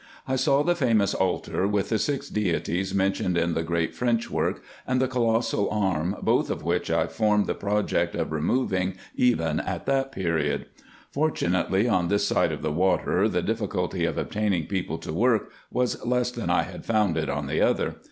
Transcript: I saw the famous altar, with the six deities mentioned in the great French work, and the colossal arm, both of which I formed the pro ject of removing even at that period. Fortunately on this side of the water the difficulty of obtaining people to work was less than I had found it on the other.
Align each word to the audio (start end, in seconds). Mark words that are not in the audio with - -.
I 0.27 0.35
saw 0.35 0.63
the 0.63 0.73
famous 0.73 1.13
altar, 1.13 1.67
with 1.67 1.89
the 1.89 1.99
six 1.99 2.27
deities 2.27 2.91
mentioned 2.91 3.37
in 3.37 3.53
the 3.53 3.61
great 3.61 3.93
French 3.93 4.31
work, 4.31 4.63
and 4.87 4.99
the 4.99 5.07
colossal 5.07 5.69
arm, 5.69 6.15
both 6.23 6.49
of 6.49 6.63
which 6.63 6.89
I 6.89 7.05
formed 7.05 7.45
the 7.45 7.53
pro 7.53 7.83
ject 7.83 8.15
of 8.15 8.31
removing 8.31 8.95
even 9.13 9.59
at 9.59 9.85
that 9.85 10.11
period. 10.11 10.65
Fortunately 11.11 11.87
on 11.87 12.07
this 12.07 12.25
side 12.25 12.51
of 12.51 12.63
the 12.63 12.71
water 12.71 13.29
the 13.29 13.43
difficulty 13.43 14.05
of 14.05 14.17
obtaining 14.17 14.65
people 14.65 14.97
to 14.97 15.13
work 15.13 15.51
was 15.71 16.03
less 16.03 16.31
than 16.31 16.49
I 16.49 16.63
had 16.63 16.83
found 16.83 17.15
it 17.15 17.29
on 17.29 17.45
the 17.45 17.61
other. 17.61 17.97